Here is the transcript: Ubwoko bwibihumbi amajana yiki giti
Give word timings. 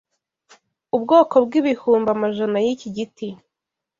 Ubwoko 0.95 1.35
bwibihumbi 1.45 2.09
amajana 2.15 2.57
yiki 2.65 2.87
giti 2.95 3.27